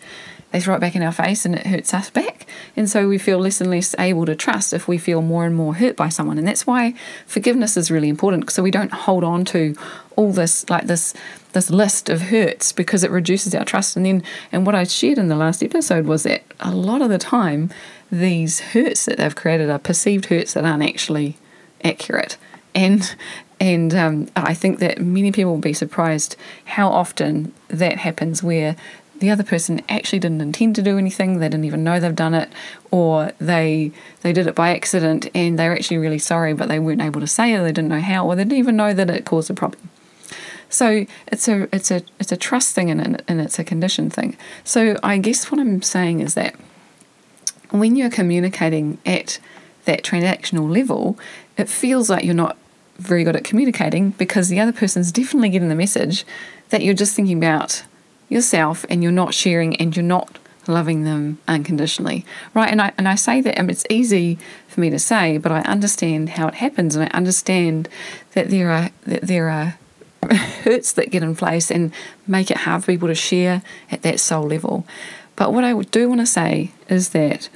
they 0.51 0.59
throw 0.59 0.75
it 0.75 0.79
back 0.79 0.95
in 0.95 1.03
our 1.03 1.11
face 1.11 1.45
and 1.45 1.55
it 1.55 1.67
hurts 1.67 1.93
us 1.93 2.09
back. 2.09 2.47
And 2.75 2.89
so 2.89 3.07
we 3.07 3.17
feel 3.17 3.37
less 3.37 3.61
and 3.61 3.69
less 3.69 3.95
able 3.99 4.25
to 4.25 4.35
trust 4.35 4.73
if 4.73 4.87
we 4.87 4.97
feel 4.97 5.21
more 5.21 5.45
and 5.45 5.55
more 5.55 5.75
hurt 5.75 5.95
by 5.95 6.09
someone. 6.09 6.37
And 6.37 6.47
that's 6.47 6.65
why 6.65 6.95
forgiveness 7.27 7.77
is 7.77 7.91
really 7.91 8.09
important 8.09 8.49
so 8.49 8.63
we 8.63 8.71
don't 8.71 8.91
hold 8.91 9.23
on 9.23 9.45
to 9.45 9.75
all 10.15 10.31
this 10.31 10.67
like 10.69 10.87
this 10.87 11.13
this 11.53 11.69
list 11.69 12.09
of 12.09 12.21
hurts 12.21 12.71
because 12.71 13.03
it 13.03 13.11
reduces 13.11 13.53
our 13.53 13.65
trust. 13.65 13.95
And 13.95 14.05
then 14.05 14.23
and 14.51 14.65
what 14.65 14.75
I 14.75 14.83
shared 14.85 15.17
in 15.17 15.27
the 15.27 15.35
last 15.35 15.63
episode 15.63 16.05
was 16.05 16.23
that 16.23 16.43
a 16.59 16.71
lot 16.71 17.01
of 17.01 17.09
the 17.09 17.19
time 17.19 17.69
these 18.11 18.59
hurts 18.59 19.05
that 19.05 19.17
they've 19.17 19.35
created 19.35 19.69
are 19.69 19.79
perceived 19.79 20.25
hurts 20.25 20.53
that 20.53 20.65
aren't 20.65 20.83
actually 20.83 21.37
accurate. 21.83 22.37
And 22.75 23.15
and 23.59 23.93
um, 23.93 24.29
I 24.37 24.53
think 24.53 24.79
that 24.79 25.01
many 25.01 25.31
people 25.31 25.51
will 25.51 25.59
be 25.59 25.73
surprised 25.73 26.37
how 26.63 26.89
often 26.89 27.53
that 27.67 27.97
happens 27.97 28.41
where 28.41 28.77
the 29.19 29.29
other 29.29 29.43
person 29.43 29.81
actually 29.89 30.19
didn't 30.19 30.39
intend 30.39 30.75
to 30.77 30.81
do 30.81 30.97
anything, 30.97 31.39
they 31.39 31.49
didn't 31.49 31.65
even 31.65 31.83
know 31.83 31.99
they've 31.99 32.15
done 32.15 32.33
it, 32.33 32.49
or 32.89 33.33
they 33.39 33.91
they 34.21 34.31
did 34.31 34.47
it 34.47 34.55
by 34.55 34.73
accident 34.73 35.27
and 35.35 35.59
they're 35.59 35.73
actually 35.73 35.97
really 35.97 36.19
sorry, 36.19 36.53
but 36.53 36.69
they 36.69 36.79
weren't 36.79 37.01
able 37.01 37.19
to 37.19 37.27
say 37.27 37.53
it, 37.53 37.61
they 37.61 37.73
didn't 37.73 37.89
know 37.89 37.99
how, 37.99 38.25
or 38.25 38.35
they 38.35 38.43
didn't 38.43 38.57
even 38.57 38.77
know 38.77 38.93
that 38.93 39.09
it 39.09 39.25
caused 39.25 39.49
a 39.49 39.53
problem. 39.53 39.89
So 40.69 41.05
it's 41.27 41.47
a 41.47 41.67
it's 41.75 41.91
a 41.91 42.01
it's 42.19 42.31
a 42.31 42.37
trust 42.37 42.75
thing 42.75 42.89
and, 42.89 43.21
and 43.27 43.41
it's 43.41 43.59
a 43.59 43.63
condition 43.63 44.09
thing. 44.09 44.37
So 44.63 44.95
I 45.03 45.17
guess 45.17 45.51
what 45.51 45.59
I'm 45.59 45.81
saying 45.81 46.21
is 46.21 46.35
that 46.35 46.55
when 47.71 47.95
you're 47.95 48.09
communicating 48.09 48.97
at 49.05 49.39
that 49.85 50.03
transactional 50.03 50.71
level, 50.71 51.17
it 51.57 51.69
feels 51.69 52.09
like 52.09 52.23
you're 52.23 52.33
not 52.33 52.57
very 52.97 53.23
good 53.23 53.35
at 53.35 53.43
communicating 53.43 54.11
because 54.11 54.49
the 54.49 54.59
other 54.59 54.73
person's 54.73 55.11
definitely 55.11 55.49
getting 55.49 55.69
the 55.69 55.75
message 55.75 56.25
that 56.69 56.83
you're 56.83 56.93
just 56.93 57.15
thinking 57.15 57.37
about 57.37 57.83
yourself 58.27 58.85
and 58.89 59.01
you're 59.01 59.11
not 59.11 59.33
sharing 59.33 59.75
and 59.77 59.95
you're 59.95 60.03
not 60.03 60.37
loving 60.67 61.03
them 61.03 61.39
unconditionally. 61.47 62.25
Right? 62.53 62.69
And 62.69 62.81
i 62.81 62.91
and 62.97 63.07
i 63.07 63.15
say 63.15 63.41
that 63.41 63.57
and 63.57 63.71
it's 63.71 63.85
easy 63.89 64.37
for 64.67 64.81
me 64.81 64.89
to 64.91 64.99
say 64.99 65.37
but 65.37 65.51
i 65.51 65.61
understand 65.61 66.29
how 66.29 66.47
it 66.47 66.55
happens 66.55 66.95
and 66.95 67.05
i 67.05 67.17
understand 67.17 67.89
that 68.33 68.49
there 68.49 68.69
are 68.69 68.91
that 69.07 69.21
there 69.23 69.49
are 69.49 69.77
hurts 70.63 70.91
that 70.91 71.09
get 71.09 71.23
in 71.23 71.35
place 71.35 71.71
and 71.71 71.91
make 72.27 72.51
it 72.51 72.57
hard 72.57 72.83
for 72.83 72.91
people 72.91 73.07
to 73.07 73.15
share 73.15 73.63
at 73.89 74.03
that 74.03 74.19
soul 74.19 74.45
level 74.45 74.85
but 75.39 75.51
what 75.51 75.63
i 75.63 75.73
do 75.81 76.07
want 76.07 76.21
to 76.21 76.27
say 76.27 76.71
is 76.87 77.09
that 77.09 77.49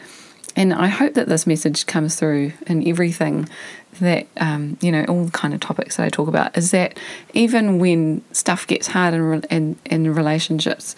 and 0.56 0.74
i 0.74 0.88
hope 0.88 1.14
that 1.14 1.28
this 1.28 1.46
message 1.46 1.86
comes 1.86 2.16
through 2.16 2.52
in 2.66 2.88
everything 2.88 3.48
that 4.00 4.26
um, 4.38 4.76
you 4.82 4.92
know 4.92 5.06
all 5.08 5.26
the 5.26 5.32
kind 5.32 5.54
of 5.54 5.60
topics 5.60 5.98
that 5.98 6.04
I 6.04 6.10
talk 6.10 6.28
about 6.28 6.58
is 6.58 6.72
that 6.72 6.98
even 7.36 7.78
when 7.78 8.24
stuff 8.32 8.66
gets 8.66 8.88
hard 8.88 9.14
in, 9.14 9.44
in 9.52 9.76
in 9.86 10.14
relationships 10.16 10.96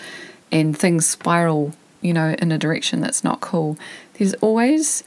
and 0.49 0.77
things 0.77 1.05
spiral 1.05 1.73
you 1.99 2.13
know 2.13 2.37
in 2.39 2.53
a 2.53 2.57
direction 2.57 3.01
that's 3.01 3.21
not 3.21 3.41
cool 3.41 3.77
there's 4.17 4.33
always 4.35 5.03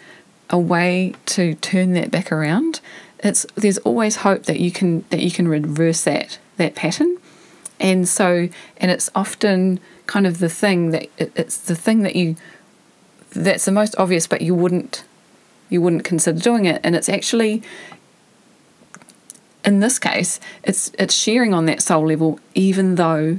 a 0.51 0.59
way 0.59 1.15
to 1.27 1.55
turn 1.57 1.93
that 1.93 2.11
back 2.11 2.33
around. 2.33 2.81
It's 3.21 3.45
there's 3.55 3.79
always 3.79 4.17
hope 4.17 4.45
that 4.45 4.61
you 4.61 4.71
can 4.71 5.05
that 5.11 5.21
you 5.21 5.31
can 5.31 5.49
reverse 5.49 6.03
that 6.05 6.39
that 6.57 6.75
pattern 6.75 7.19
and 7.81 8.09
so 8.09 8.49
and 8.79 8.91
it's 8.91 9.11
often 9.15 9.81
kind 10.07 10.27
of 10.27 10.39
the 10.39 10.49
thing 10.49 10.91
that 10.91 11.09
it, 11.19 11.33
it's 11.37 11.59
the 11.59 11.75
thing 11.75 12.03
that 12.03 12.17
you 12.17 12.37
that's 13.31 13.65
the 13.65 13.73
most 13.73 13.95
obvious 13.99 14.27
but 14.27 14.41
you 14.41 14.55
wouldn't 14.55 15.05
you 15.69 15.81
wouldn't 15.81 16.05
consider 16.05 16.39
doing 16.39 16.65
it. 16.65 16.81
And 16.83 16.97
it's 16.97 17.09
actually, 17.09 17.63
in 19.65 19.81
this 19.81 19.99
case, 19.99 20.41
it's 20.65 20.91
it's 20.99 21.15
sharing 21.15 21.55
on 21.55 21.67
that 21.67 21.83
soul 21.83 22.07
level, 22.07 22.41
even 22.55 22.95
though 22.95 23.39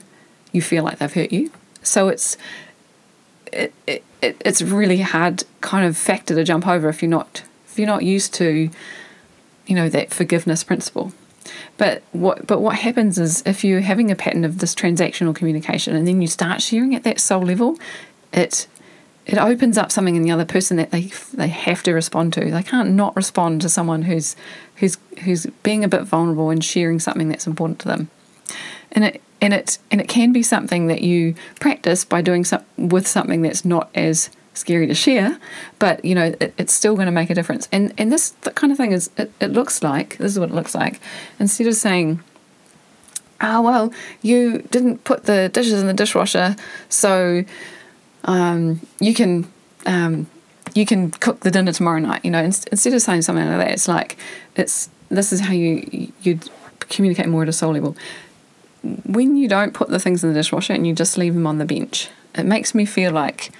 you 0.51 0.61
feel 0.61 0.83
like 0.83 0.99
they've 0.99 1.13
hurt 1.13 1.31
you. 1.31 1.51
So 1.81 2.09
it's 2.09 2.37
it, 3.51 3.73
it, 3.87 4.03
it's 4.21 4.61
really 4.61 5.01
hard 5.01 5.43
kind 5.61 5.85
of 5.85 5.97
factor 5.97 6.35
to 6.35 6.43
jump 6.43 6.67
over 6.67 6.89
if 6.89 7.01
you're 7.01 7.09
not 7.09 7.43
if 7.67 7.79
you're 7.79 7.87
not 7.87 8.03
used 8.03 8.33
to 8.35 8.69
you 9.65 9.75
know 9.75 9.89
that 9.89 10.13
forgiveness 10.13 10.63
principle 10.63 11.11
but 11.77 12.01
what 12.11 12.45
but 12.47 12.59
what 12.59 12.75
happens 12.77 13.17
is 13.17 13.43
if 13.45 13.63
you're 13.63 13.81
having 13.81 14.11
a 14.11 14.15
pattern 14.15 14.43
of 14.43 14.59
this 14.59 14.75
transactional 14.75 15.35
communication 15.35 15.95
and 15.95 16.07
then 16.07 16.21
you 16.21 16.27
start 16.27 16.61
sharing 16.61 16.95
at 16.95 17.03
that 17.03 17.19
soul 17.19 17.41
level 17.41 17.77
it 18.33 18.67
it 19.29 19.37
opens 19.37 19.77
up 19.77 19.91
something 19.91 20.15
in 20.15 20.23
the 20.23 20.31
other 20.31 20.45
person 20.45 20.77
that 20.77 20.89
they 20.89 21.11
they 21.33 21.49
have 21.49 21.83
to 21.83 21.93
respond 21.93 22.33
to. 22.33 22.49
They 22.49 22.63
can't 22.63 22.91
not 22.91 23.15
respond 23.15 23.61
to 23.61 23.69
someone 23.69 24.03
who's 24.03 24.35
who's 24.77 24.97
who's 25.23 25.45
being 25.61 25.83
a 25.83 25.87
bit 25.87 26.01
vulnerable 26.01 26.49
and 26.49 26.63
sharing 26.63 26.99
something 26.99 27.29
that's 27.29 27.45
important 27.45 27.77
to 27.79 27.87
them. 27.87 28.09
And 28.91 29.03
it 29.05 29.21
and 29.39 29.53
it 29.53 29.77
and 29.91 30.01
it 30.01 30.07
can 30.07 30.31
be 30.31 30.41
something 30.41 30.87
that 30.87 31.03
you 31.03 31.35
practice 31.59 32.03
by 32.05 32.23
doing 32.23 32.43
some 32.43 32.63
with 32.75 33.07
something 33.07 33.43
that's 33.43 33.63
not 33.63 33.91
as 33.93 34.31
scary 34.59 34.87
to 34.87 34.95
share, 34.95 35.39
but 35.79 36.03
you 36.03 36.15
know 36.15 36.35
it, 36.39 36.53
it's 36.57 36.73
still 36.73 36.95
going 36.95 37.07
to 37.07 37.11
make 37.11 37.29
a 37.29 37.35
difference. 37.35 37.67
And 37.71 37.93
and 37.97 38.11
this 38.11 38.33
kind 38.55 38.71
of 38.71 38.77
thing 38.77 38.91
is 38.91 39.09
it, 39.17 39.31
it 39.39 39.51
looks 39.51 39.81
like 39.81 40.17
this 40.17 40.31
is 40.33 40.39
what 40.39 40.49
it 40.49 40.55
looks 40.55 40.75
like. 40.75 40.99
Instead 41.39 41.67
of 41.67 41.75
saying, 41.75 42.21
"Ah, 43.41 43.57
oh, 43.57 43.61
well, 43.61 43.93
you 44.21 44.63
didn't 44.71 45.03
put 45.03 45.23
the 45.23 45.49
dishes 45.49 45.81
in 45.81 45.87
the 45.87 45.93
dishwasher, 45.93 46.55
so." 46.89 47.45
um, 48.25 48.81
you 48.99 49.13
can 49.13 49.51
um, 49.85 50.27
you 50.73 50.85
can 50.85 51.11
cook 51.11 51.41
the 51.41 51.51
dinner 51.51 51.71
tomorrow 51.71 51.99
night. 51.99 52.23
You 52.23 52.31
know, 52.31 52.43
instead 52.43 52.93
of 52.93 53.01
saying 53.01 53.23
something 53.23 53.45
like 53.45 53.57
that, 53.57 53.71
it's 53.71 53.87
like 53.87 54.17
it's 54.55 54.89
this 55.09 55.31
is 55.31 55.41
how 55.41 55.53
you 55.53 56.11
you 56.21 56.39
communicate 56.79 57.27
more 57.27 57.43
at 57.43 57.49
a 57.49 57.53
soul 57.53 57.73
level. 57.73 57.95
When 59.05 59.35
you 59.35 59.47
don't 59.47 59.73
put 59.73 59.89
the 59.89 59.99
things 59.99 60.23
in 60.23 60.29
the 60.29 60.39
dishwasher 60.39 60.73
and 60.73 60.87
you 60.87 60.93
just 60.93 61.17
leave 61.17 61.33
them 61.33 61.45
on 61.45 61.57
the 61.57 61.65
bench, 61.65 62.09
it 62.35 62.45
makes 62.45 62.73
me 62.73 62.85
feel 62.85 63.11
like 63.11 63.51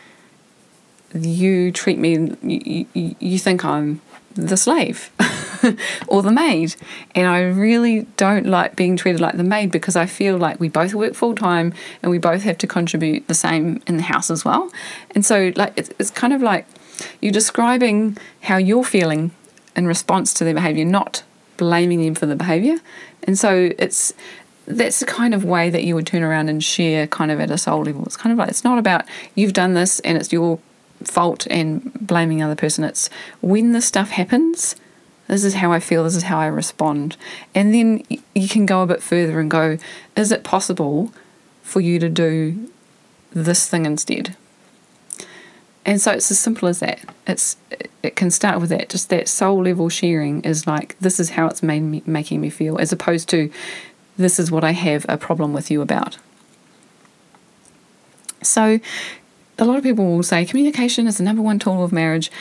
you 1.13 1.71
treat 1.71 1.97
me. 1.97 2.35
You, 2.43 3.15
you, 3.19 3.39
think 3.39 3.65
I'm 3.65 4.01
the 4.35 4.57
slave 4.57 5.11
or 6.07 6.21
the 6.21 6.31
maid. 6.31 6.75
And 7.15 7.27
I 7.27 7.41
really 7.41 8.01
don't 8.17 8.45
like 8.45 8.75
being 8.75 8.95
treated 8.95 9.21
like 9.21 9.37
the 9.37 9.43
maid 9.43 9.71
because 9.71 9.95
I 9.95 10.05
feel 10.05 10.37
like 10.37 10.59
we 10.59 10.69
both 10.69 10.93
work 10.93 11.13
full 11.13 11.35
time 11.35 11.73
and 12.01 12.11
we 12.11 12.17
both 12.17 12.43
have 12.43 12.57
to 12.59 12.67
contribute 12.67 13.27
the 13.27 13.33
same 13.33 13.81
in 13.87 13.97
the 13.97 14.03
house 14.03 14.29
as 14.29 14.45
well. 14.45 14.71
And 15.11 15.25
so, 15.25 15.51
like, 15.55 15.73
it's, 15.75 15.89
it's 15.99 16.11
kind 16.11 16.33
of 16.33 16.41
like 16.41 16.67
you're 17.21 17.31
describing 17.31 18.17
how 18.41 18.57
you're 18.57 18.83
feeling 18.83 19.31
in 19.75 19.87
response 19.87 20.33
to 20.35 20.43
their 20.43 20.53
behavior, 20.53 20.85
not 20.85 21.23
blaming 21.57 22.01
them 22.01 22.15
for 22.15 22.25
the 22.25 22.35
behavior. 22.35 22.79
And 23.23 23.37
so, 23.37 23.71
it's 23.77 24.13
that's 24.69 24.99
the 24.99 25.05
kind 25.05 25.33
of 25.33 25.43
way 25.43 25.71
that 25.71 25.83
you 25.83 25.95
would 25.95 26.05
turn 26.05 26.21
around 26.21 26.47
and 26.47 26.63
share 26.63 27.07
kind 27.07 27.31
of 27.31 27.39
at 27.39 27.49
a 27.49 27.57
soul 27.57 27.81
level. 27.81 28.05
It's 28.05 28.15
kind 28.15 28.31
of 28.31 28.37
like 28.37 28.49
it's 28.49 28.63
not 28.63 28.77
about 28.77 29.03
you've 29.33 29.53
done 29.53 29.73
this 29.73 29.99
and 30.01 30.15
it's 30.15 30.31
your 30.31 30.59
fault 31.03 31.47
and 31.49 31.93
blaming 31.99 32.37
the 32.37 32.45
other 32.45 32.55
person. 32.55 32.83
It's 32.83 33.09
when 33.41 33.71
the 33.71 33.81
stuff 33.81 34.11
happens, 34.11 34.75
this 35.27 35.43
is 35.43 35.55
how 35.55 35.71
I 35.71 35.79
feel, 35.79 36.03
this 36.03 36.15
is 36.15 36.23
how 36.23 36.39
I 36.39 36.47
respond. 36.47 37.15
And 37.53 37.73
then 37.73 38.03
you 38.35 38.47
can 38.47 38.65
go 38.65 38.81
a 38.81 38.87
bit 38.87 39.03
further 39.03 39.39
and 39.39 39.49
go, 39.49 39.77
is 40.15 40.31
it 40.31 40.43
possible 40.43 41.13
for 41.61 41.81
you 41.81 41.99
to 41.99 42.09
do 42.09 42.69
this 43.31 43.69
thing 43.69 43.85
instead? 43.85 44.35
And 45.85 46.01
so 46.01 46.11
it's 46.11 46.29
as 46.29 46.39
simple 46.39 46.67
as 46.67 46.79
that. 46.79 46.99
It's 47.25 47.57
it 48.03 48.15
can 48.15 48.31
start 48.31 48.59
with 48.59 48.69
that. 48.69 48.89
Just 48.89 49.09
that 49.09 49.27
soul 49.27 49.63
level 49.63 49.89
sharing 49.89 50.41
is 50.41 50.67
like 50.67 50.95
this 50.99 51.19
is 51.19 51.31
how 51.31 51.47
it's 51.47 51.63
made 51.63 51.81
me 51.81 52.03
making 52.05 52.41
me 52.41 52.49
feel, 52.49 52.77
as 52.77 52.91
opposed 52.91 53.29
to 53.29 53.51
this 54.17 54.39
is 54.39 54.51
what 54.51 54.63
I 54.63 54.71
have 54.71 55.05
a 55.07 55.17
problem 55.17 55.53
with 55.53 55.71
you 55.71 55.81
about. 55.81 56.17
So 58.41 58.79
a 59.59 59.65
lot 59.65 59.77
of 59.77 59.83
people 59.83 60.05
will 60.05 60.23
say 60.23 60.45
communication 60.45 61.07
is 61.07 61.17
the 61.17 61.23
number 61.23 61.41
one 61.41 61.59
tool 61.59 61.83
of 61.83 61.91
marriage. 61.91 62.31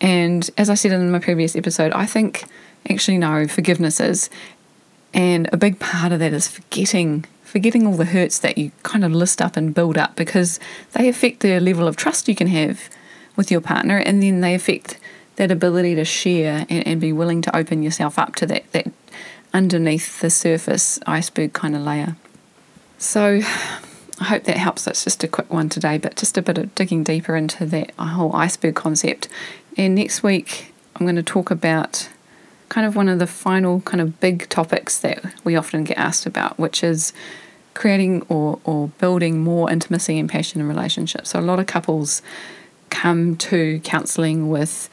And 0.00 0.48
as 0.58 0.68
I 0.70 0.74
said 0.74 0.92
in 0.92 1.10
my 1.10 1.18
previous 1.18 1.56
episode, 1.56 1.92
I 1.92 2.06
think 2.06 2.44
actually 2.88 3.18
no, 3.18 3.48
forgiveness 3.48 3.98
is. 4.00 4.30
And 5.14 5.48
a 5.52 5.56
big 5.56 5.80
part 5.80 6.12
of 6.12 6.18
that 6.20 6.32
is 6.32 6.48
forgetting 6.48 7.24
forgetting 7.42 7.86
all 7.86 7.96
the 7.96 8.04
hurts 8.04 8.40
that 8.40 8.58
you 8.58 8.70
kind 8.82 9.04
of 9.04 9.12
list 9.12 9.40
up 9.40 9.56
and 9.56 9.72
build 9.72 9.96
up 9.96 10.14
because 10.16 10.60
they 10.92 11.08
affect 11.08 11.40
the 11.40 11.58
level 11.60 11.88
of 11.88 11.96
trust 11.96 12.28
you 12.28 12.34
can 12.34 12.48
have 12.48 12.90
with 13.36 13.50
your 13.50 13.60
partner 13.60 13.96
and 13.98 14.22
then 14.22 14.40
they 14.40 14.52
affect 14.52 14.98
that 15.36 15.50
ability 15.50 15.94
to 15.94 16.04
share 16.04 16.66
and, 16.68 16.86
and 16.86 17.00
be 17.00 17.12
willing 17.12 17.40
to 17.40 17.56
open 17.56 17.82
yourself 17.82 18.18
up 18.18 18.34
to 18.34 18.46
that 18.46 18.70
that 18.72 18.90
underneath 19.54 20.20
the 20.20 20.28
surface 20.28 20.98
iceberg 21.06 21.52
kind 21.54 21.74
of 21.74 21.82
layer. 21.82 22.16
So 22.98 23.40
I 24.18 24.24
hope 24.24 24.44
that 24.44 24.56
helps. 24.56 24.84
That's 24.84 25.04
just 25.04 25.22
a 25.24 25.28
quick 25.28 25.52
one 25.52 25.68
today, 25.68 25.98
but 25.98 26.16
just 26.16 26.38
a 26.38 26.42
bit 26.42 26.58
of 26.58 26.74
digging 26.74 27.04
deeper 27.04 27.36
into 27.36 27.66
that 27.66 27.92
whole 27.92 28.34
iceberg 28.34 28.74
concept. 28.74 29.28
And 29.76 29.94
next 29.94 30.22
week, 30.22 30.72
I'm 30.94 31.04
going 31.04 31.16
to 31.16 31.22
talk 31.22 31.50
about 31.50 32.08
kind 32.68 32.86
of 32.86 32.96
one 32.96 33.08
of 33.08 33.18
the 33.18 33.26
final 33.26 33.80
kind 33.82 34.00
of 34.00 34.18
big 34.20 34.48
topics 34.48 34.98
that 35.00 35.22
we 35.44 35.54
often 35.54 35.84
get 35.84 35.98
asked 35.98 36.26
about, 36.26 36.58
which 36.58 36.82
is 36.82 37.12
creating 37.74 38.24
or, 38.30 38.58
or 38.64 38.88
building 38.98 39.40
more 39.44 39.70
intimacy 39.70 40.18
and 40.18 40.28
passion 40.30 40.60
in 40.60 40.68
relationships. 40.68 41.30
So, 41.30 41.40
a 41.40 41.42
lot 41.42 41.60
of 41.60 41.66
couples 41.66 42.22
come 42.88 43.36
to 43.36 43.80
counseling 43.80 44.48
with 44.48 44.88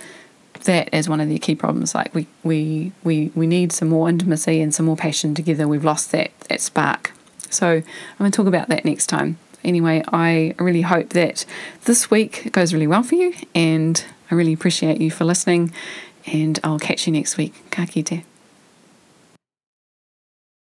that 0.65 0.89
as 0.91 1.07
one 1.07 1.21
of 1.21 1.29
their 1.29 1.39
key 1.39 1.55
problems. 1.55 1.95
Like, 1.95 2.13
we, 2.13 2.27
we, 2.43 2.91
we, 3.03 3.31
we 3.35 3.47
need 3.47 3.71
some 3.71 3.87
more 3.87 4.09
intimacy 4.09 4.61
and 4.61 4.73
some 4.73 4.85
more 4.85 4.97
passion 4.97 5.33
together. 5.33 5.67
We've 5.67 5.85
lost 5.85 6.11
that, 6.11 6.37
that 6.49 6.59
spark. 6.59 7.13
So 7.53 7.67
I'm 7.67 7.83
going 8.17 8.31
to 8.31 8.35
talk 8.35 8.47
about 8.47 8.67
that 8.69 8.85
next 8.85 9.07
time. 9.07 9.37
Anyway, 9.63 10.03
I 10.11 10.55
really 10.59 10.81
hope 10.81 11.09
that 11.09 11.45
this 11.85 12.11
week 12.11 12.51
goes 12.51 12.73
really 12.73 12.87
well 12.87 13.03
for 13.03 13.15
you, 13.15 13.33
and 13.55 14.03
I 14.29 14.35
really 14.35 14.53
appreciate 14.53 14.99
you 14.99 15.09
for 15.09 15.23
listening. 15.23 15.73
And 16.25 16.59
I'll 16.63 16.79
catch 16.79 17.07
you 17.07 17.13
next 17.13 17.37
week. 17.37 17.53
Ka 17.69 17.85
kite. 17.85 18.23